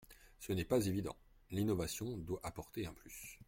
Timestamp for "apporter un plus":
2.41-3.37